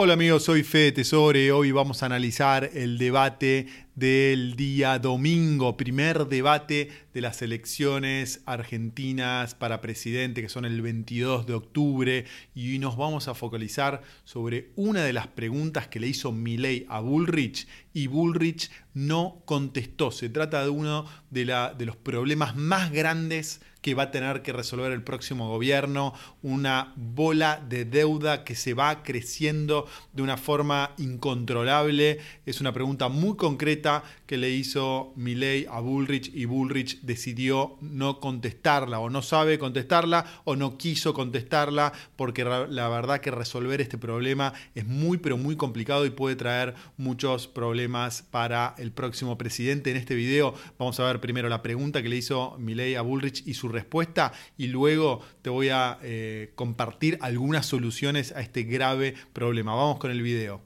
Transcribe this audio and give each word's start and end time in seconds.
Hola 0.00 0.12
amigos, 0.12 0.44
soy 0.44 0.62
Fede 0.62 0.92
Tesore. 0.92 1.50
Hoy 1.50 1.72
vamos 1.72 2.04
a 2.04 2.06
analizar 2.06 2.70
el 2.72 2.98
debate 2.98 3.66
del 3.96 4.54
día 4.54 5.00
domingo, 5.00 5.76
primer 5.76 6.28
debate 6.28 6.88
de 7.12 7.20
las 7.20 7.42
elecciones 7.42 8.42
argentinas 8.46 9.56
para 9.56 9.80
presidente, 9.80 10.40
que 10.40 10.48
son 10.48 10.64
el 10.64 10.82
22 10.82 11.48
de 11.48 11.54
octubre, 11.54 12.26
y 12.54 12.78
nos 12.78 12.96
vamos 12.96 13.26
a 13.26 13.34
focalizar 13.34 14.02
sobre 14.22 14.70
una 14.76 15.02
de 15.02 15.12
las 15.12 15.26
preguntas 15.26 15.88
que 15.88 15.98
le 15.98 16.06
hizo 16.06 16.30
Milei 16.30 16.86
a 16.88 17.00
Bullrich, 17.00 17.66
y 17.92 18.06
Bullrich 18.06 18.70
no 18.94 19.42
contestó. 19.46 20.12
Se 20.12 20.28
trata 20.28 20.62
de 20.62 20.70
uno 20.70 21.06
de 21.30 21.44
los 21.84 21.96
problemas 21.96 22.54
más 22.54 22.92
grandes 22.92 23.62
que 23.88 23.94
va 23.94 24.02
a 24.02 24.10
tener 24.10 24.42
que 24.42 24.52
resolver 24.52 24.92
el 24.92 25.02
próximo 25.02 25.48
gobierno, 25.48 26.12
una 26.42 26.92
bola 26.96 27.64
de 27.66 27.86
deuda 27.86 28.44
que 28.44 28.54
se 28.54 28.74
va 28.74 29.02
creciendo 29.02 29.86
de 30.12 30.20
una 30.20 30.36
forma 30.36 30.90
incontrolable. 30.98 32.18
Es 32.44 32.60
una 32.60 32.74
pregunta 32.74 33.08
muy 33.08 33.36
concreta 33.36 34.02
que 34.26 34.36
le 34.36 34.50
hizo 34.50 35.14
Milei 35.16 35.66
a 35.70 35.80
Bullrich 35.80 36.30
y 36.34 36.44
Bullrich 36.44 37.00
decidió 37.00 37.78
no 37.80 38.20
contestarla 38.20 38.98
o 38.98 39.08
no 39.08 39.22
sabe 39.22 39.58
contestarla 39.58 40.42
o 40.44 40.54
no 40.54 40.76
quiso 40.76 41.14
contestarla 41.14 41.94
porque 42.16 42.44
la 42.44 42.88
verdad 42.90 43.20
que 43.20 43.30
resolver 43.30 43.80
este 43.80 43.96
problema 43.96 44.52
es 44.74 44.86
muy 44.86 45.16
pero 45.16 45.38
muy 45.38 45.56
complicado 45.56 46.04
y 46.04 46.10
puede 46.10 46.36
traer 46.36 46.74
muchos 46.98 47.48
problemas 47.48 48.20
para 48.20 48.74
el 48.76 48.92
próximo 48.92 49.38
presidente. 49.38 49.90
En 49.90 49.96
este 49.96 50.14
video 50.14 50.54
vamos 50.78 51.00
a 51.00 51.06
ver 51.06 51.22
primero 51.22 51.48
la 51.48 51.62
pregunta 51.62 52.02
que 52.02 52.10
le 52.10 52.16
hizo 52.16 52.54
Milei 52.58 52.94
a 52.94 53.00
Bullrich 53.00 53.46
y 53.46 53.54
su 53.54 53.77
respuesta 53.78 54.32
y 54.56 54.66
luego 54.68 55.20
te 55.42 55.50
voy 55.50 55.68
a 55.68 55.98
eh, 56.02 56.52
compartir 56.54 57.18
algunas 57.20 57.66
soluciones 57.66 58.32
a 58.32 58.40
este 58.40 58.62
grave 58.64 59.14
problema. 59.32 59.74
Vamos 59.74 59.98
con 59.98 60.10
el 60.10 60.22
video. 60.22 60.60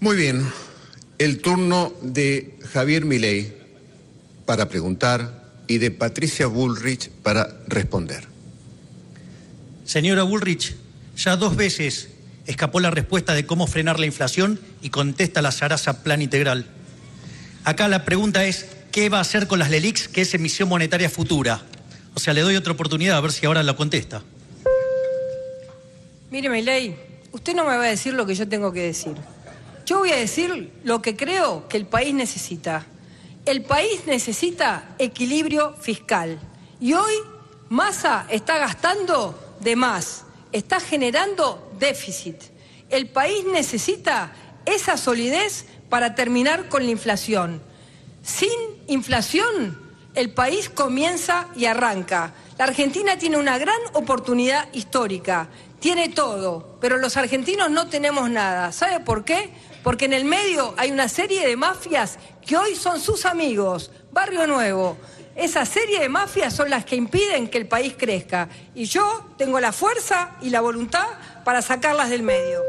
Muy 0.00 0.16
bien, 0.16 0.46
el 1.18 1.40
turno 1.40 1.92
de 2.02 2.58
Javier 2.72 3.04
Milei 3.04 3.52
para 4.46 4.68
preguntar 4.68 5.44
y 5.66 5.78
de 5.78 5.90
Patricia 5.90 6.46
Bullrich 6.46 7.10
para 7.22 7.48
responder. 7.68 8.26
Señora 9.84 10.22
Bullrich, 10.22 10.74
ya 11.16 11.36
dos 11.36 11.56
veces 11.56 12.08
escapó 12.46 12.80
la 12.80 12.90
respuesta 12.90 13.34
de 13.34 13.46
cómo 13.46 13.66
frenar 13.66 13.98
la 13.98 14.06
inflación 14.06 14.60
y 14.82 14.90
contesta 14.90 15.42
la 15.42 15.52
zaraza 15.52 16.02
plan 16.02 16.22
integral. 16.22 16.66
Acá 17.64 17.88
la 17.88 18.04
pregunta 18.04 18.44
es, 18.44 18.66
¿qué 18.92 19.08
va 19.08 19.18
a 19.18 19.22
hacer 19.22 19.46
con 19.46 19.58
las 19.58 19.70
LELIX, 19.70 20.08
que 20.08 20.22
es 20.22 20.34
emisión 20.34 20.68
monetaria 20.68 21.08
futura? 21.08 21.62
O 22.14 22.20
sea, 22.20 22.32
le 22.32 22.42
doy 22.42 22.56
otra 22.56 22.72
oportunidad 22.72 23.16
a 23.16 23.20
ver 23.20 23.32
si 23.32 23.44
ahora 23.44 23.62
la 23.62 23.74
contesta. 23.74 24.22
Mire, 26.30 26.48
Milei, 26.48 26.96
usted 27.32 27.54
no 27.54 27.64
me 27.64 27.76
va 27.76 27.84
a 27.84 27.88
decir 27.88 28.14
lo 28.14 28.26
que 28.26 28.34
yo 28.34 28.48
tengo 28.48 28.72
que 28.72 28.82
decir. 28.82 29.14
Yo 29.86 29.98
voy 29.98 30.12
a 30.12 30.16
decir 30.16 30.72
lo 30.84 31.02
que 31.02 31.16
creo 31.16 31.68
que 31.68 31.76
el 31.76 31.86
país 31.86 32.14
necesita. 32.14 32.86
El 33.44 33.62
país 33.62 34.06
necesita 34.06 34.94
equilibrio 34.98 35.74
fiscal. 35.74 36.38
Y 36.80 36.94
hoy 36.94 37.12
Massa 37.68 38.26
está 38.30 38.58
gastando 38.58 39.56
de 39.60 39.76
más, 39.76 40.24
está 40.52 40.80
generando 40.80 41.72
déficit. 41.78 42.36
El 42.88 43.08
país 43.08 43.44
necesita 43.52 44.32
esa 44.64 44.96
solidez 44.96 45.66
para 45.88 46.14
terminar 46.14 46.68
con 46.68 46.84
la 46.84 46.90
inflación. 46.90 47.60
Sin 48.22 48.50
inflación 48.86 49.83
el 50.14 50.32
país 50.32 50.70
comienza 50.70 51.48
y 51.56 51.66
arranca. 51.66 52.32
La 52.56 52.64
Argentina 52.64 53.18
tiene 53.18 53.36
una 53.36 53.58
gran 53.58 53.78
oportunidad 53.94 54.68
histórica, 54.72 55.48
tiene 55.80 56.08
todo, 56.08 56.78
pero 56.80 56.98
los 56.98 57.16
argentinos 57.16 57.70
no 57.70 57.88
tenemos 57.88 58.30
nada. 58.30 58.72
¿Sabe 58.72 59.00
por 59.00 59.24
qué? 59.24 59.50
Porque 59.82 60.04
en 60.06 60.12
el 60.12 60.24
medio 60.24 60.74
hay 60.76 60.92
una 60.92 61.08
serie 61.08 61.46
de 61.46 61.56
mafias 61.56 62.18
que 62.46 62.56
hoy 62.56 62.74
son 62.74 63.00
sus 63.00 63.26
amigos. 63.26 63.90
Barrio 64.12 64.46
Nuevo. 64.46 64.96
Esa 65.34 65.66
serie 65.66 65.98
de 65.98 66.08
mafias 66.08 66.54
son 66.54 66.70
las 66.70 66.84
que 66.84 66.94
impiden 66.94 67.48
que 67.48 67.58
el 67.58 67.66
país 67.66 67.94
crezca. 67.98 68.48
Y 68.74 68.84
yo 68.84 69.34
tengo 69.36 69.58
la 69.58 69.72
fuerza 69.72 70.36
y 70.40 70.50
la 70.50 70.60
voluntad 70.60 71.06
para 71.44 71.60
sacarlas 71.60 72.08
del 72.08 72.22
medio. 72.22 72.60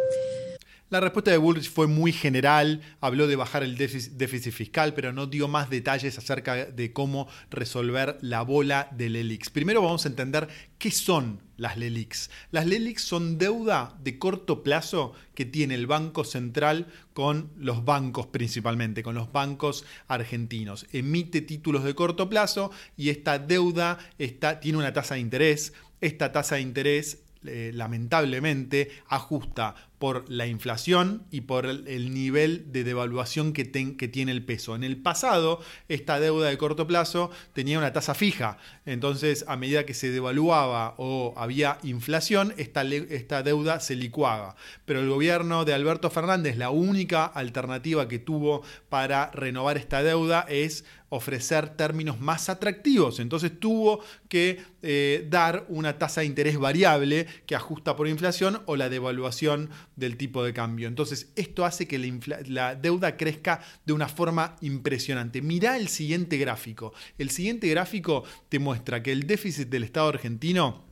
La 0.92 1.00
respuesta 1.00 1.32
de 1.32 1.38
Bullrich 1.38 1.72
fue 1.72 1.88
muy 1.88 2.14
general, 2.14 2.80
habló 3.02 3.26
de 3.26 3.36
bajar 3.36 3.64
el 3.64 3.76
déficit, 3.76 4.54
fiscal, 4.54 4.94
pero 4.94 5.12
no 5.14 5.26
dio 5.26 5.48
más 5.48 5.72
detalles 5.72 6.20
acerca 6.20 6.68
de 6.68 6.94
cómo 6.94 7.28
resolver 7.50 8.20
la 8.22 8.44
bola 8.44 8.90
del 8.92 9.14
LELIX. 9.14 9.50
Primero 9.50 9.82
vamos 9.82 10.06
a 10.06 10.10
entender 10.10 10.48
qué 10.78 10.92
son 10.92 11.42
las 11.58 11.76
LELIX. 11.78 12.30
Las 12.52 12.68
LELIX 12.68 13.02
son 13.02 13.40
deuda 13.40 13.98
de 14.04 14.20
corto 14.20 14.62
plazo 14.62 15.14
que 15.34 15.46
tiene 15.46 15.74
el 15.74 15.88
Banco 15.88 16.24
Central 16.24 16.86
con 17.14 17.50
los 17.58 17.84
bancos 17.84 18.28
principalmente, 18.28 19.02
con 19.02 19.16
los 19.16 19.32
bancos 19.32 19.86
argentinos. 20.08 20.86
Emite 20.94 21.42
títulos 21.42 21.84
de 21.84 21.96
corto 21.96 22.30
plazo 22.30 22.70
y 22.96 23.10
esta 23.10 23.40
deuda 23.40 23.98
tiene 24.62 24.78
una 24.78 24.94
tasa 24.94 25.16
de 25.16 25.22
interés. 25.22 25.74
Esta 26.00 26.32
tasa 26.32 26.56
de 26.56 26.62
interés 26.62 27.26
eh, 27.48 27.72
lamentablemente 27.74 28.90
ajusta 29.08 29.76
por 30.06 30.30
la 30.30 30.46
inflación 30.46 31.24
y 31.32 31.42
por 31.42 31.66
el 31.66 32.14
nivel 32.14 32.72
de 32.72 32.84
devaluación 32.84 33.54
que, 33.54 33.66
tiene 33.66 34.32
el 34.32 34.46
peso. 34.46 34.76
En 34.76 34.84
el 34.84 34.98
pasado, 34.98 35.62
esta 35.90 36.20
deuda 36.20 36.50
de 36.50 36.60
corto 36.60 36.86
plazo 36.86 37.32
tenía 37.54 37.80
una 37.80 37.92
tasa 37.92 38.14
fija, 38.14 38.60
entonces 38.86 39.46
a 39.48 39.58
medida 39.58 39.88
que 39.88 39.96
se 39.96 40.12
devaluaba 40.12 40.94
o 41.00 41.34
había 41.38 41.80
inflación, 41.82 42.54
esta, 42.58 42.84
esta 42.84 43.42
deuda 43.42 43.80
se 43.80 43.96
licuaba. 43.96 44.56
Pero 44.86 45.00
el 45.00 45.10
gobierno 45.10 45.66
de 45.66 45.74
Alberto 45.74 46.12
Fernández, 46.12 46.56
la 46.56 46.70
única 46.70 47.26
alternativa 47.26 48.08
que 48.08 48.20
tuvo 48.20 48.62
para 48.90 49.32
renovar 49.32 49.76
esta 49.76 50.04
deuda 50.04 50.46
es 50.48 50.86
ofrecer 51.10 51.70
términos 51.70 52.20
más 52.20 52.50
atractivos. 52.50 53.20
Entonces 53.20 53.60
tuvo 53.60 54.02
que 54.28 54.62
eh, 54.82 55.26
dar 55.30 55.66
una 55.70 55.98
tasa 55.98 56.22
de 56.22 56.28
interés 56.28 56.58
variable 56.58 57.28
que 57.46 57.56
ajusta 57.56 57.96
por 57.96 58.08
inflación 58.08 58.62
o 58.66 58.76
la 58.76 58.90
devaluación 58.90 59.70
del 59.96 60.18
tipo 60.18 60.44
de 60.44 60.54
cambio. 60.54 60.88
Entonces 60.88 61.32
esto 61.36 61.66
hace 61.66 61.88
que 61.88 62.00
la, 62.48 62.76
deuda 62.76 63.18
crezca 63.18 63.62
de 63.86 63.94
una 63.94 64.08
forma 64.08 64.56
impresionante. 64.62 65.42
Mirá 65.42 65.78
el 65.78 65.88
siguiente 65.88 66.38
gráfico. 66.38 66.94
El 67.18 67.30
siguiente 67.30 67.68
gráfico 67.68 68.24
te 68.50 68.60
muestra 68.60 69.02
que 69.02 69.12
el 69.12 69.28
déficit 69.28 69.70
del 69.70 69.84
Estado 69.84 70.10
argentino 70.10 70.86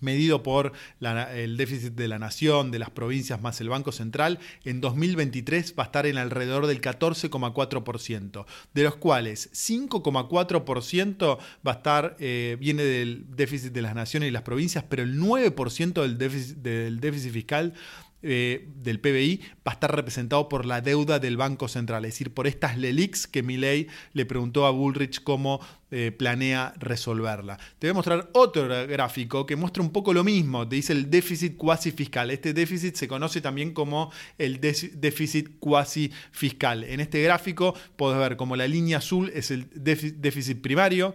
medido 0.00 0.42
por 0.42 0.72
el 1.00 1.56
déficit 1.56 1.92
de 1.92 2.08
la 2.08 2.18
nación, 2.18 2.70
de 2.70 2.78
las 2.78 2.90
provincias 2.90 3.40
más 3.40 3.60
el 3.60 3.68
Banco 3.68 3.92
Central, 3.92 4.38
en 4.64 4.80
2023 4.80 5.74
va 5.78 5.84
a 5.84 5.86
estar 5.86 6.06
en 6.06 6.18
alrededor 6.18 6.66
del 6.66 6.80
14,4%, 6.80 8.46
de 8.74 8.82
los 8.82 8.96
cuales 8.96 9.50
5,4% 9.52 11.38
va 11.66 11.72
a 11.72 11.74
estar, 11.74 12.16
eh, 12.18 12.56
viene 12.58 12.82
del 12.82 13.26
déficit 13.28 13.72
de 13.72 13.82
las 13.82 13.94
naciones 13.94 14.28
y 14.28 14.32
las 14.32 14.42
provincias, 14.42 14.84
pero 14.88 15.02
el 15.02 15.18
9% 15.18 16.02
del 16.02 16.18
del 16.62 17.00
déficit 17.00 17.32
fiscal 17.32 17.74
eh, 18.22 18.68
del 18.76 19.00
PBI 19.00 19.40
va 19.66 19.72
a 19.72 19.74
estar 19.74 19.94
representado 19.94 20.48
por 20.48 20.66
la 20.66 20.80
deuda 20.80 21.18
del 21.18 21.36
Banco 21.36 21.68
Central, 21.68 22.04
es 22.04 22.12
decir, 22.12 22.34
por 22.34 22.46
estas 22.46 22.76
LELIX 22.76 23.26
que 23.26 23.42
Milley 23.42 23.86
le 24.12 24.26
preguntó 24.26 24.66
a 24.66 24.70
Bullrich 24.70 25.22
cómo 25.22 25.60
eh, 25.90 26.12
planea 26.12 26.74
resolverla. 26.78 27.56
Te 27.78 27.86
voy 27.86 27.90
a 27.92 27.94
mostrar 27.94 28.30
otro 28.32 28.68
gráfico 28.86 29.46
que 29.46 29.56
muestra 29.56 29.82
un 29.82 29.90
poco 29.90 30.12
lo 30.12 30.22
mismo, 30.22 30.68
te 30.68 30.76
dice 30.76 30.92
el 30.92 31.10
déficit 31.10 31.56
cuasi 31.56 31.92
fiscal. 31.92 32.30
Este 32.30 32.52
déficit 32.52 32.94
se 32.94 33.08
conoce 33.08 33.40
también 33.40 33.72
como 33.72 34.12
el 34.38 34.60
déficit 34.60 35.58
cuasi 35.58 36.12
fiscal. 36.30 36.84
En 36.84 37.00
este 37.00 37.22
gráfico 37.22 37.74
puedes 37.96 38.18
ver 38.18 38.36
como 38.36 38.54
la 38.54 38.68
línea 38.68 38.98
azul 38.98 39.32
es 39.34 39.50
el 39.50 39.68
déficit 39.74 40.60
primario, 40.60 41.14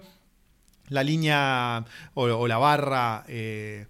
la 0.90 1.04
línea 1.04 1.86
o, 2.16 2.48
la 2.48 2.58
barra... 2.58 3.26
Eh, 3.28 3.86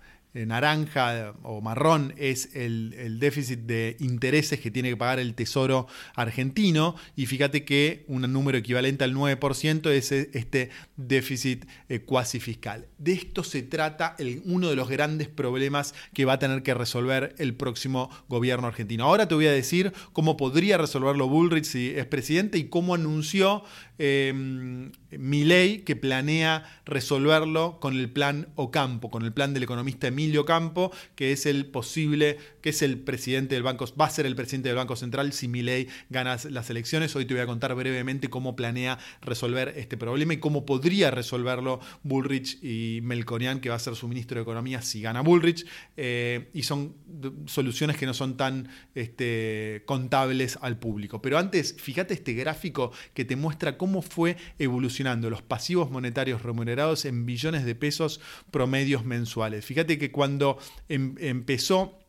naranja 0.45 1.33
o 1.43 1.61
marrón 1.61 2.13
es 2.17 2.49
el, 2.53 3.19
déficit 3.19 3.59
de 3.61 3.95
intereses 3.99 4.59
que 4.59 4.71
tiene 4.71 4.89
que 4.89 4.97
pagar 4.97 5.19
el 5.19 5.33
Tesoro 5.33 5.87
argentino 6.15 6.95
y 7.15 7.25
fíjate 7.25 7.63
que 7.63 8.03
un 8.07 8.21
número 8.33 8.57
equivalente 8.57 9.03
al 9.03 9.15
9% 9.15 9.89
es 9.91 10.11
este 10.11 10.69
déficit 10.97 11.65
eh, 11.87 11.99
cuasi 12.01 12.39
fiscal. 12.39 12.87
De 12.97 13.13
esto 13.13 13.43
se 13.43 13.63
trata 13.63 14.15
uno 14.45 14.69
de 14.69 14.75
los 14.75 14.89
grandes 14.89 15.27
problemas 15.27 15.93
que 16.13 16.25
va 16.25 16.33
a 16.33 16.39
tener 16.39 16.63
que 16.63 16.73
resolver 16.73 17.35
el 17.37 17.53
próximo 17.53 18.09
gobierno 18.27 18.67
argentino. 18.67 19.05
Ahora 19.05 19.27
te 19.27 19.35
voy 19.35 19.47
a 19.47 19.51
decir 19.51 19.93
cómo 20.11 20.37
podría 20.37 20.77
resolverlo 20.77 21.27
Bullrich 21.27 21.65
si 21.65 21.91
es 21.95 22.05
presidente 22.05 22.57
y 22.57 22.65
cómo 22.65 22.95
anunció 22.95 23.63
em, 23.97 24.91
Milei 25.19 25.79
que 25.79 25.95
planea 25.95 26.81
resolverlo 26.85 27.79
con 27.79 27.97
el 27.97 28.09
plan 28.09 28.49
Ocampo, 28.55 29.09
con 29.09 29.23
el 29.23 29.33
plan 29.33 29.53
del 29.53 29.63
economista 29.63 30.07
Emilio 30.07 30.45
Campo, 30.45 30.91
que 31.15 31.31
es 31.31 31.45
el 31.45 31.65
posible, 31.65 32.37
que 32.61 32.69
es 32.69 32.81
el 32.81 32.99
presidente 32.99 33.55
del 33.55 33.63
Banco, 33.63 33.85
va 33.99 34.05
a 34.05 34.09
ser 34.09 34.25
el 34.25 34.35
presidente 34.35 34.69
del 34.69 34.77
Banco 34.77 34.95
Central 34.95 35.33
si 35.33 35.47
Milei 35.47 35.87
gana 36.09 36.37
las 36.49 36.69
elecciones. 36.69 37.15
Hoy 37.15 37.25
te 37.25 37.33
voy 37.33 37.41
a 37.41 37.45
contar 37.45 37.73
brevemente 37.75 38.29
cómo 38.29 38.55
planea 38.55 38.97
resolver 39.21 39.73
este 39.77 39.97
problema 39.97 40.33
y 40.33 40.37
cómo 40.37 40.65
podría 40.65 41.11
resolverlo 41.11 41.79
Bullrich 42.03 42.61
y 42.63 42.99
Melconian, 43.01 43.59
que 43.59 43.69
va 43.69 43.75
a 43.75 43.79
ser 43.79 43.95
su 43.95 44.07
ministro 44.07 44.35
de 44.35 44.41
Economía 44.41 44.81
si 44.81 45.01
gana 45.01 45.21
Bullrich. 45.21 45.65
Eh, 45.97 46.49
y 46.53 46.63
son 46.63 46.95
soluciones 47.45 47.97
que 47.97 48.05
no 48.05 48.13
son 48.13 48.37
tan 48.37 48.69
este, 48.93 49.83
contables 49.85 50.57
al 50.61 50.77
público. 50.77 51.21
Pero 51.21 51.37
antes, 51.37 51.75
fíjate 51.77 52.13
este 52.13 52.33
gráfico 52.33 52.91
que 53.13 53.25
te 53.25 53.35
muestra 53.35 53.77
cómo 53.77 54.01
fue 54.01 54.37
evolucionando 54.59 55.04
los 55.29 55.41
pasivos 55.41 55.91
monetarios 55.91 56.41
remunerados 56.41 57.05
en 57.05 57.25
billones 57.25 57.65
de 57.65 57.75
pesos 57.75 58.19
promedios 58.51 59.05
mensuales. 59.05 59.63
Fíjate 59.63 59.97
que 59.97 60.11
cuando 60.11 60.57
em, 60.89 61.15
empezó 61.19 61.99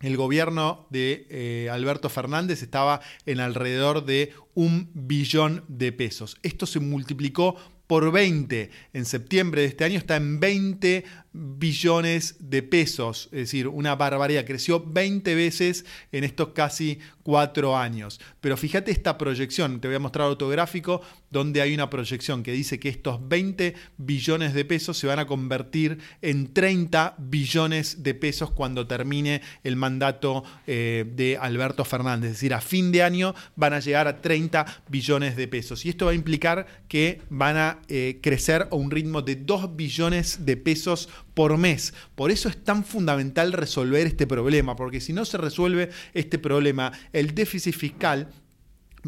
el 0.00 0.16
gobierno 0.16 0.86
de 0.90 1.26
eh, 1.28 1.68
Alberto 1.70 2.08
Fernández 2.08 2.62
estaba 2.62 3.00
en 3.26 3.40
alrededor 3.40 4.04
de 4.04 4.32
un 4.54 4.90
billón 4.94 5.64
de 5.68 5.92
pesos. 5.92 6.36
Esto 6.42 6.66
se 6.66 6.80
multiplicó 6.80 7.56
por 7.88 8.12
20 8.12 8.70
en 8.92 9.04
septiembre 9.04 9.62
de 9.62 9.68
este 9.68 9.84
año, 9.84 9.98
está 9.98 10.14
en 10.14 10.38
20 10.38 11.04
billones 11.32 12.36
de 12.38 12.62
pesos, 12.62 13.28
es 13.32 13.38
decir, 13.38 13.68
una 13.68 13.94
barbaridad, 13.94 14.44
creció 14.44 14.84
20 14.84 15.34
veces 15.34 15.84
en 16.10 16.24
estos 16.24 16.48
casi 16.48 16.98
cuatro 17.22 17.76
años. 17.76 18.20
Pero 18.40 18.56
fíjate 18.56 18.90
esta 18.90 19.18
proyección, 19.18 19.80
te 19.80 19.88
voy 19.88 19.96
a 19.96 20.00
mostrar 20.00 20.28
otro 20.28 20.48
gráfico 20.48 21.00
donde 21.30 21.60
hay 21.60 21.74
una 21.74 21.90
proyección 21.90 22.42
que 22.42 22.52
dice 22.52 22.80
que 22.80 22.88
estos 22.88 23.26
20 23.28 23.74
billones 23.98 24.54
de 24.54 24.64
pesos 24.64 24.96
se 24.98 25.06
van 25.06 25.18
a 25.18 25.26
convertir 25.26 25.98
en 26.22 26.52
30 26.52 27.14
billones 27.18 28.02
de 28.02 28.14
pesos 28.14 28.50
cuando 28.50 28.86
termine 28.86 29.42
el 29.62 29.76
mandato 29.76 30.42
eh, 30.66 31.04
de 31.14 31.36
Alberto 31.36 31.84
Fernández. 31.84 32.30
Es 32.30 32.36
decir, 32.38 32.54
a 32.54 32.60
fin 32.60 32.90
de 32.90 33.02
año 33.02 33.34
van 33.56 33.74
a 33.74 33.80
llegar 33.80 34.08
a 34.08 34.20
30 34.20 34.82
billones 34.88 35.36
de 35.36 35.46
pesos. 35.46 35.84
Y 35.84 35.90
esto 35.90 36.06
va 36.06 36.12
a 36.12 36.14
implicar 36.14 36.66
que 36.88 37.20
van 37.28 37.56
a 37.56 37.77
eh, 37.88 38.18
crecer 38.22 38.68
a 38.70 38.74
un 38.74 38.90
ritmo 38.90 39.22
de 39.22 39.36
2 39.36 39.76
billones 39.76 40.44
de 40.44 40.56
pesos 40.56 41.08
por 41.34 41.56
mes. 41.56 41.94
Por 42.14 42.30
eso 42.30 42.48
es 42.48 42.56
tan 42.62 42.84
fundamental 42.84 43.52
resolver 43.52 44.06
este 44.06 44.26
problema, 44.26 44.76
porque 44.76 45.00
si 45.00 45.12
no 45.12 45.24
se 45.24 45.38
resuelve 45.38 45.90
este 46.14 46.38
problema, 46.38 46.92
el 47.12 47.34
déficit 47.34 47.74
fiscal 47.74 48.28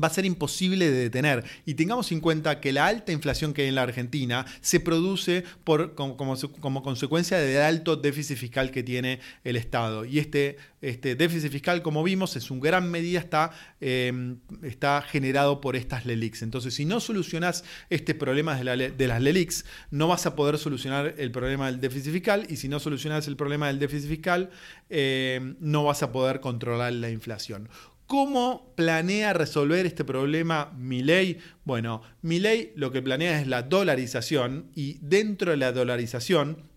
va 0.02 0.08
a 0.08 0.10
ser 0.10 0.24
imposible 0.24 0.90
de 0.90 0.98
detener. 0.98 1.44
Y 1.66 1.74
tengamos 1.74 2.10
en 2.12 2.20
cuenta 2.20 2.60
que 2.60 2.72
la 2.72 2.86
alta 2.86 3.12
inflación 3.12 3.52
que 3.52 3.62
hay 3.62 3.68
en 3.68 3.74
la 3.74 3.82
Argentina 3.82 4.46
se 4.60 4.80
produce 4.80 5.44
por, 5.64 5.94
como, 5.94 6.16
como, 6.16 6.82
consecuencia 6.82 7.38
del 7.38 7.62
alto 7.62 7.96
déficit 7.96 8.36
fiscal 8.36 8.70
que 8.70 8.82
tiene 8.82 9.20
el 9.44 9.56
Estado. 9.56 10.04
Y 10.04 10.18
este, 10.18 10.56
este 10.80 11.14
déficit 11.14 11.50
fiscal, 11.50 11.82
como 11.82 12.02
vimos, 12.02 12.34
en 12.36 12.42
su 12.42 12.58
gran 12.60 12.90
medida 12.90 13.18
está, 13.18 13.50
em, 13.80 14.38
está 14.62 15.02
generado 15.02 15.60
por 15.60 15.76
estas 15.76 16.06
LELIX. 16.06 16.42
Entonces, 16.42 16.74
si 16.74 16.84
no 16.84 17.00
solucionas 17.00 17.64
este 17.90 18.14
problema 18.14 18.56
de, 18.56 18.90
de 18.90 19.06
las 19.06 19.20
LELIX, 19.20 19.64
no 19.90 20.08
vas 20.08 20.26
a 20.26 20.34
poder 20.34 20.58
solucionar 20.58 21.14
el 21.18 21.30
problema 21.30 21.66
del 21.70 21.80
déficit 21.80 22.12
fiscal. 22.12 22.46
Y 22.48 22.56
si 22.56 22.68
no 22.68 22.80
solucionas 22.80 23.26
el 23.28 23.36
problema 23.36 23.68
del 23.68 23.78
déficit 23.78 24.08
fiscal, 24.08 24.50
em, 24.88 25.56
no 25.60 25.84
vas 25.84 26.02
a 26.02 26.12
poder 26.12 26.40
controlar 26.40 26.92
la 26.92 27.10
inflación. 27.10 27.68
¿Cómo 28.10 28.72
planea 28.74 29.32
resolver 29.32 29.86
este 29.86 30.04
problema 30.04 30.72
Milei? 30.76 31.38
Bueno, 31.64 32.02
Milei 32.22 32.72
lo 32.74 32.90
que 32.90 33.02
planea 33.02 33.40
es 33.40 33.46
la 33.46 33.62
dolarización 33.62 34.72
y 34.74 34.98
dentro 35.00 35.52
de 35.52 35.58
la 35.58 35.70
dolarización 35.70 36.68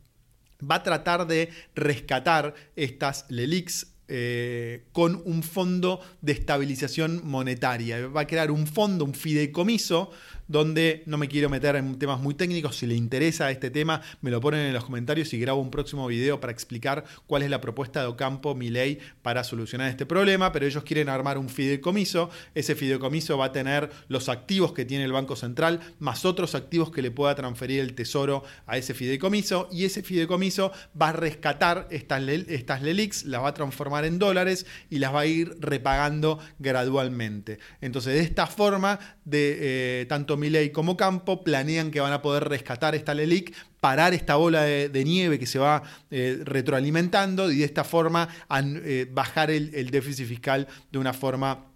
va 0.62 0.76
a 0.76 0.84
tratar 0.84 1.26
de 1.26 1.50
rescatar 1.74 2.54
estas 2.76 3.26
LELIX 3.30 3.88
eh, 4.10 4.86
con 4.92 5.24
un 5.26 5.42
fondo 5.42 6.02
de 6.22 6.34
estabilización 6.34 7.22
monetaria. 7.24 8.06
Va 8.10 8.22
a 8.22 8.28
crear 8.28 8.52
un 8.52 8.68
fondo, 8.68 9.04
un 9.04 9.16
fideicomiso 9.16 10.12
donde 10.54 11.02
no 11.08 11.18
me 11.18 11.28
quiero 11.28 11.50
meter 11.50 11.76
en 11.76 11.98
temas 11.98 12.20
muy 12.20 12.36
técnicos. 12.36 12.78
Si 12.78 12.86
le 12.86 12.94
interesa 12.94 13.50
este 13.50 13.72
tema, 13.72 14.04
me 14.22 14.30
lo 14.30 14.40
ponen 14.40 14.60
en 14.60 14.72
los 14.72 14.86
comentarios 14.86 15.34
y 15.34 15.40
grabo 15.40 15.60
un 15.60 15.72
próximo 15.72 16.06
video 16.06 16.40
para 16.40 16.54
explicar 16.54 17.06
cuál 17.26 17.42
es 17.42 17.50
la 17.50 17.60
propuesta 17.60 18.02
de 18.02 18.06
Ocampo 18.06 18.54
Milei 18.54 19.00
para 19.24 19.44
solucionar 19.44 19.90
este 19.90 20.06
problema. 20.06 20.52
Pero 20.52 20.68
ellos 20.68 20.84
quieren 20.84 21.10
armar 21.10 21.40
un 21.40 21.50
fideicomiso. 21.50 22.30
Ese 22.54 22.76
fideicomiso 22.76 23.36
va 23.36 23.46
a 23.46 23.52
tener 23.52 23.90
los 24.10 24.30
activos 24.30 24.74
que 24.74 24.86
tiene 24.86 25.06
el 25.06 25.12
Banco 25.12 25.36
Central, 25.36 25.80
más 25.98 26.24
otros 26.24 26.54
activos 26.54 26.92
que 26.92 27.02
le 27.02 27.10
pueda 27.10 27.34
transferir 27.34 27.80
el 27.80 27.96
Tesoro 27.96 28.44
a 28.68 28.78
ese 28.78 28.94
fideicomiso. 28.94 29.70
Y 29.72 29.86
ese 29.86 30.04
fideicomiso 30.04 30.72
va 31.02 31.10
a 31.10 31.14
rescatar 31.14 31.88
estas, 31.90 32.22
estas 32.30 32.84
LELIX, 32.84 33.26
las 33.26 33.42
va 33.42 33.48
a 33.48 33.54
transformar 33.56 34.06
en 34.06 34.20
dólares 34.20 34.68
y 34.92 35.00
las 35.00 35.16
va 35.16 35.22
a 35.22 35.26
ir 35.26 35.56
repagando 35.60 36.38
gradualmente. 36.60 37.58
Entonces, 37.82 38.14
de 38.14 38.22
esta 38.22 38.46
forma, 38.46 39.00
de 39.26 40.02
eh, 40.02 40.06
tanto 40.06 40.38
Como 40.72 40.98
Campo 40.98 41.44
planean 41.44 41.92
que 41.92 42.00
van 42.00 42.14
a 42.14 42.22
poder 42.22 42.46
rescatar 42.46 42.96
esta 42.96 43.14
LELIC, 43.14 43.54
parar 43.80 44.14
esta 44.14 44.36
bola 44.36 44.64
de, 44.64 45.04
nieve 45.04 45.40
que 45.40 45.46
se 45.46 45.60
va 45.60 45.84
eh, 46.12 46.40
retroalimentando 46.44 47.52
y 47.52 47.58
de 47.58 47.66
esta 47.66 47.84
forma 47.84 48.30
eh, 48.52 49.08
bajar 49.12 49.52
el 49.52 49.90
déficit 49.90 50.28
fiscal 50.28 50.68
de 50.92 51.00
una 51.00 51.14
forma 51.14 51.73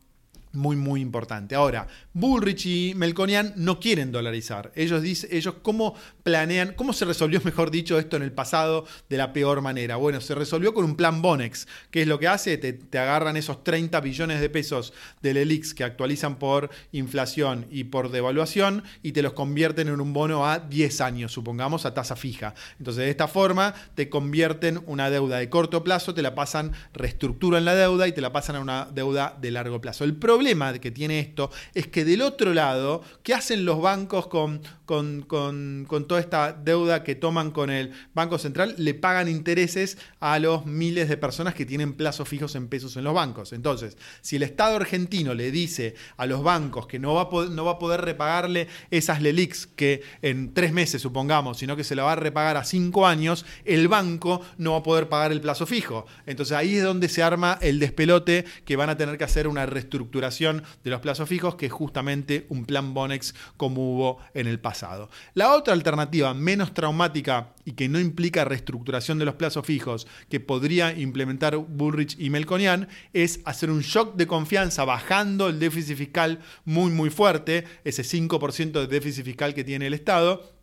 muy, 0.52 0.76
muy 0.76 1.02
importante. 1.02 1.56
Ahora, 1.56 1.88
Bullrich 2.14 2.66
y 2.66 2.94
Melconian 2.96 3.54
no 3.56 3.80
quieren 3.80 4.12
dolarizar. 4.12 4.72
Ellos 4.76 5.04
ellos 5.30 5.56
cómo 5.62 5.96
planean, 6.24 6.74
cómo 6.76 6.94
se 6.94 7.06
resolvió, 7.06 7.42
mejor 7.46 7.72
dicho, 7.72 8.00
esto 8.00 8.18
en 8.18 8.24
el 8.24 8.32
pasado 8.32 8.86
de 9.10 9.18
la 9.18 9.34
peor 9.34 9.62
manera. 9.62 9.96
Bueno, 9.96 10.22
se 10.22 10.36
resolvió 10.36 10.74
con 10.74 10.86
un 10.86 10.96
plan 10.96 11.22
Bonex, 11.22 11.68
que 11.92 12.02
es 12.02 12.08
lo 12.08 12.20
que 12.20 12.28
hace, 12.28 12.58
te, 12.58 12.98
agarran 12.98 13.38
esos 13.38 13.64
30 13.64 14.00
billones 14.02 14.42
de 14.42 14.50
pesos 14.50 14.94
del 15.22 15.38
ELIX 15.38 15.74
que 15.74 15.84
actualizan 15.84 16.38
por 16.38 16.70
inflación 16.92 17.68
y 17.70 17.86
por 17.86 18.10
devaluación 18.10 18.84
y 19.04 19.12
te 19.12 19.22
los 19.22 19.34
convierten 19.34 19.88
en 19.88 20.02
un 20.02 20.14
bono 20.14 20.48
a 20.48 20.60
10 20.60 21.02
años, 21.02 21.32
supongamos, 21.32 21.86
a 21.86 21.94
tasa 21.94 22.16
fija. 22.16 22.56
Entonces, 22.80 23.04
de 23.04 23.10
esta 23.10 23.28
forma, 23.28 23.74
te 23.96 24.10
convierten 24.10 24.82
una 24.86 25.10
deuda 25.10 25.38
de 25.38 25.50
corto 25.50 25.84
plazo, 25.84 26.14
te 26.14 26.22
la 26.22 26.36
pasan, 26.36 26.74
reestructuran 26.94 27.66
la 27.66 27.76
deuda 27.76 28.08
y 28.08 28.12
te 28.12 28.22
la 28.22 28.32
pasan 28.32 28.58
a 28.58 28.60
una 28.60 28.86
deuda 28.86 29.38
de 29.40 29.52
largo 29.52 29.80
plazo. 29.82 30.04
El 30.04 30.16
problema 30.38 30.72
que 30.78 30.92
tiene 30.92 31.20
esto 31.20 31.50
es 31.74 31.88
que 31.88 32.06
del 32.06 32.22
otro 32.22 32.54
lado, 32.54 33.02
¿qué 33.24 33.34
hacen 33.34 33.66
los 33.66 33.82
bancos 33.82 34.28
con, 34.28 34.62
con, 34.86 35.24
con, 35.24 36.08
toda 36.08 36.22
esta 36.22 36.54
deuda 36.54 37.04
que 37.04 37.16
toman 37.16 37.50
con 37.50 37.72
el 37.72 37.92
Banco 38.14 38.38
Central? 38.38 38.76
Le 38.78 38.94
pagan 38.94 39.28
intereses 39.30 39.98
a 40.20 40.38
los 40.38 40.68
miles 40.68 41.10
de 41.10 41.18
personas 41.18 41.56
que 41.56 41.66
tienen 41.66 41.94
plazos 41.94 42.30
fijos 42.30 42.54
en 42.54 42.68
pesos 42.68 42.96
en 42.98 43.04
los 43.04 43.16
bancos. 43.16 43.52
Entonces, 43.52 43.98
si 44.22 44.36
el 44.36 44.44
Estado 44.44 44.76
argentino 44.76 45.34
le 45.34 45.50
dice 45.50 45.96
a 46.18 46.28
los 46.28 46.44
bancos 46.44 46.86
que 46.86 47.00
no 47.00 47.16
va 47.16 47.22
a 47.22 47.30
poder, 47.30 47.50
no 47.50 47.66
va 47.66 47.72
a 47.72 47.80
poder 47.80 48.02
repagarle 48.02 48.68
esas 48.92 49.24
LELIX 49.24 49.66
que 49.76 50.04
en 50.22 50.54
tres 50.54 50.72
meses, 50.72 51.02
supongamos, 51.02 51.58
sino 51.58 51.76
que 51.76 51.84
se 51.84 51.96
la 51.96 52.04
va 52.04 52.12
a 52.12 52.16
repagar 52.16 52.58
a 52.58 52.64
cinco 52.64 53.08
años, 53.08 53.44
el 53.66 53.88
banco 53.88 54.42
no 54.60 54.74
va 54.74 54.78
a 54.78 54.84
poder 54.84 55.10
pagar 55.10 55.32
el 55.32 55.42
plazo 55.42 55.66
fijo. 55.66 56.06
Entonces 56.28 56.56
ahí 56.56 56.78
es 56.78 56.84
donde 56.84 57.10
se 57.10 57.24
arma 57.24 57.58
el 57.60 57.80
despelote 57.80 58.46
que 58.66 58.76
van 58.76 58.92
a 58.92 58.98
tener 58.98 59.18
que 59.18 59.24
hacer 59.24 59.48
una 59.48 59.66
reestructuración 59.66 60.27
de 60.30 60.90
los 60.90 61.02
plazos 61.02 61.30
fijos, 61.30 61.56
que 61.56 61.68
es 61.68 61.72
justamente 61.72 62.46
un 62.50 62.66
plan 62.66 62.94
Bonex 62.94 63.34
como 63.56 63.94
hubo 63.94 64.20
en 64.34 64.48
el 64.48 64.60
pasado. 64.60 65.10
La 65.34 65.54
otra 65.54 65.74
alternativa, 65.74 66.34
menos 66.34 66.74
traumática 66.74 67.54
y 67.66 67.74
que 67.74 67.90
no 67.90 68.00
implica 68.00 68.46
reestructuración 68.46 69.20
de 69.20 69.26
los 69.26 69.36
plazos 69.36 69.66
fijos, 69.66 70.08
que 70.30 70.40
podría 70.40 70.98
implementar 70.98 71.56
Bullrich 71.58 72.18
y 72.20 72.30
Melconian, 72.30 72.88
es 73.14 73.40
hacer 73.46 73.72
un 73.72 73.82
shock 73.82 74.16
de 74.16 74.28
confianza 74.28 74.86
bajando 74.86 75.48
el 75.48 75.60
déficit 75.60 75.98
fiscal 75.98 76.40
muy, 76.66 76.92
muy 76.92 77.10
fuerte, 77.10 77.66
ese 77.84 78.04
5% 78.04 78.72
de 78.72 78.88
déficit 78.88 79.26
fiscal 79.26 79.54
que 79.54 79.64
tiene 79.64 79.88
el 79.88 79.94
Estado 79.94 80.57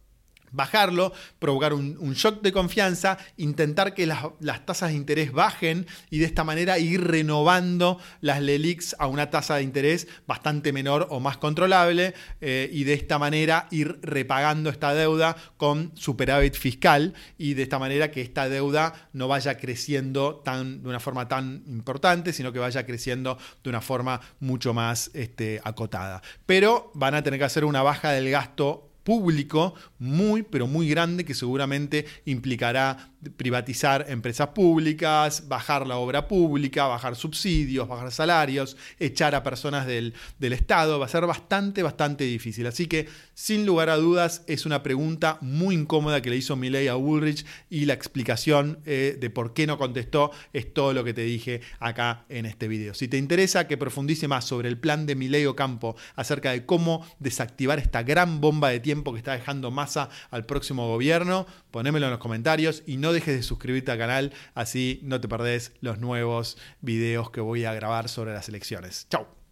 bajarlo, 0.54 1.12
provocar 1.38 1.74
un, 1.74 2.14
shock 2.14 2.42
de 2.42 2.52
confianza, 2.52 3.18
intentar 3.36 3.92
que 3.92 4.06
las, 4.06 4.22
tasas 4.64 4.90
de 4.90 4.96
interés 4.96 5.32
bajen 5.32 5.86
y 6.10 6.18
de 6.18 6.26
esta 6.26 6.44
manera 6.44 6.78
ir 6.78 7.02
renovando 7.02 7.98
las 8.20 8.40
LELIX 8.40 8.96
a 8.98 9.08
una 9.08 9.30
tasa 9.30 9.56
de 9.56 9.62
interés 9.62 10.06
bastante 10.26 10.72
menor 10.72 11.08
o 11.10 11.20
más 11.20 11.36
controlable 11.36 12.14
eh, 12.40 12.70
y 12.72 12.84
de 12.84 12.94
esta 12.94 13.18
manera 13.18 13.66
ir 13.70 13.98
repagando 14.02 14.70
esta 14.70 14.94
deuda 14.94 15.36
con 15.56 15.92
superávit 15.94 16.54
fiscal 16.54 17.14
y 17.36 17.54
de 17.54 17.64
esta 17.64 17.78
manera 17.78 18.10
que 18.10 18.20
esta 18.20 18.48
deuda 18.48 19.08
no 19.12 19.28
vaya 19.28 19.58
creciendo 19.58 20.36
tan, 20.44 20.82
de 20.82 20.88
una 20.88 21.00
forma 21.00 21.28
tan 21.28 21.64
importante, 21.66 22.32
sino 22.32 22.52
que 22.52 22.58
vaya 22.58 22.86
creciendo 22.86 23.38
de 23.62 23.70
una 23.70 23.80
forma 23.80 24.20
mucho 24.40 24.72
más 24.72 25.10
este, 25.14 25.60
acotada. 25.64 26.22
Pero 26.46 26.92
van 26.94 27.14
a 27.14 27.22
tener 27.22 27.38
que 27.38 27.44
hacer 27.44 27.64
una 27.64 27.82
baja 27.82 28.12
del 28.12 28.30
gasto 28.30 28.93
público 29.04 29.74
muy, 29.98 30.42
pero 30.42 30.66
muy 30.66 30.88
grande 30.88 31.24
que 31.24 31.34
seguramente 31.34 32.06
implicará 32.24 33.14
privatizar 33.36 34.06
empresas 34.08 34.48
públicas, 34.48 35.48
bajar 35.48 35.86
la 35.86 35.96
obra 35.96 36.28
pública, 36.28 36.86
bajar 36.86 37.16
subsidios, 37.16 37.88
bajar 37.88 38.12
salarios, 38.12 38.76
echar 38.98 39.34
a 39.34 39.42
personas 39.42 39.86
del, 39.86 40.14
Estado. 40.40 40.98
Va 40.98 41.06
a 41.06 41.08
ser 41.08 41.26
bastante, 41.26 41.82
bastante 41.82 42.24
difícil. 42.24 42.66
Así 42.66 42.86
que, 42.86 43.08
sin 43.34 43.66
lugar 43.66 43.88
a 43.88 43.96
dudas, 43.96 44.44
es 44.46 44.66
una 44.66 44.82
pregunta 44.82 45.38
muy 45.40 45.74
incómoda 45.74 46.22
que 46.22 46.30
le 46.30 46.36
hizo 46.36 46.54
Milley 46.54 46.86
a 46.86 46.96
Woolrich 46.96 47.44
y 47.70 47.86
la 47.86 47.94
explicación 47.94 48.78
eh, 48.86 49.16
de 49.18 49.30
por 49.30 49.52
qué 49.52 49.66
no 49.66 49.78
contestó 49.78 50.30
es 50.52 50.72
todo 50.72 50.92
lo 50.92 51.02
que 51.02 51.12
te 51.12 51.22
dije 51.22 51.60
acá 51.80 52.24
en 52.28 52.46
este 52.46 52.68
video. 52.68 52.94
Si 52.94 53.08
te 53.08 53.18
interesa 53.18 53.66
que 53.66 53.76
profundice 53.76 54.28
más 54.28 54.44
sobre 54.44 54.68
el 54.68 54.78
plan 54.78 55.06
de 55.06 55.16
Milley 55.16 55.46
Ocampo 55.46 55.96
acerca 56.14 56.52
de 56.52 56.66
cómo 56.66 57.04
desactivar 57.18 57.78
esta 57.78 58.02
gran 58.02 58.40
bomba 58.40 58.68
de 58.68 58.80
tiempo 58.94 59.12
que 59.12 59.18
está 59.18 59.32
dejando 59.32 59.72
masa 59.72 60.08
al 60.30 60.46
próximo 60.46 60.86
gobierno, 60.86 61.46
ponémelo 61.72 62.06
en 62.06 62.12
los 62.12 62.20
comentarios 62.20 62.84
y 62.86 62.96
no 62.96 63.12
dejes 63.12 63.34
de 63.34 63.42
suscribirte 63.42 63.90
al 63.90 63.98
canal, 63.98 64.32
así 64.54 65.00
no 65.02 65.20
te 65.20 65.26
perdés 65.26 65.72
los 65.80 65.98
nuevos 65.98 66.56
videos 66.80 67.30
que 67.30 67.40
voy 67.40 67.64
a 67.64 67.74
grabar 67.74 68.08
sobre 68.08 68.32
las 68.32 68.48
elecciones. 68.48 69.08
Chao. 69.10 69.43